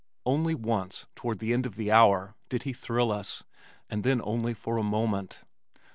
Only 0.25 0.55
once 0.55 1.05
toward 1.13 1.37
the 1.37 1.53
end 1.53 1.67
of 1.67 1.75
the 1.75 1.91
hour 1.91 2.33
did 2.49 2.63
he 2.63 2.73
thrill 2.73 3.11
us, 3.11 3.43
and 3.87 4.03
then 4.03 4.19
only 4.23 4.55
for 4.55 4.77
a 4.77 4.83
moment. 4.83 5.41